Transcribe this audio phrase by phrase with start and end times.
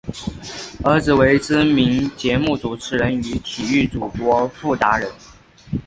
[0.83, 5.07] 儿子为知名节目主持人与体育主播傅达仁。